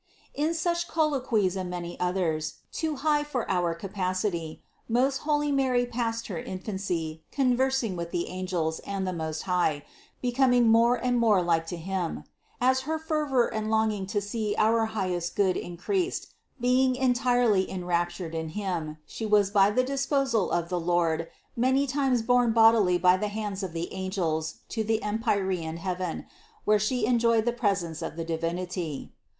383. 0.33 0.49
In 0.49 0.53
such 0.55 0.87
colloquies 0.87 1.55
and 1.55 1.69
many 1.69 1.99
others, 1.99 2.55
too 2.71 2.95
high 2.95 3.23
for 3.23 3.47
our 3.51 3.75
capacity, 3.75 4.63
most 4.89 5.17
holy 5.19 5.51
Mary 5.51 5.85
passed 5.85 6.25
her 6.25 6.39
infancy, 6.39 7.21
conversing 7.31 7.95
with 7.95 8.09
the 8.09 8.27
angels 8.27 8.79
and 8.79 9.05
the 9.05 9.13
Most 9.13 9.43
High, 9.43 9.83
becom 10.23 10.55
ing 10.55 10.67
more 10.69 10.95
and 10.95 11.19
more 11.19 11.43
like 11.43 11.67
to 11.67 11.77
Him. 11.77 12.23
As 12.59 12.79
her 12.89 12.97
fervor 12.97 13.45
and 13.53 13.69
longing 13.69 14.07
to 14.07 14.19
see 14.19 14.55
our 14.57 14.85
highest 14.87 15.35
Good 15.35 15.55
increased, 15.55 16.33
being 16.59 16.97
en 16.97 17.13
THE 17.13 17.19
CONCEPTION 17.19 17.23
305 17.23 17.33
tirely 17.35 17.71
enraptured 17.71 18.33
in 18.33 18.49
Him, 18.49 18.97
She 19.05 19.27
was 19.27 19.51
by 19.51 19.69
the 19.69 19.83
disposal 19.83 20.49
of 20.49 20.69
the 20.69 20.79
Lord 20.79 21.27
many 21.55 21.85
times 21.85 22.23
borne 22.23 22.53
bodily 22.53 22.97
by 22.97 23.17
the 23.17 23.27
hands 23.29 23.61
of 23.61 23.71
the 23.73 23.93
angels 23.93 24.61
to 24.69 24.83
the 24.83 24.99
empyrean 25.03 25.77
heaven, 25.77 26.25
where 26.65 26.79
She 26.79 27.05
enjoyed 27.05 27.45
the 27.45 27.53
presence 27.53 28.01
of 28.01 28.15
the 28.15 28.25
Divinity. 28.25 29.13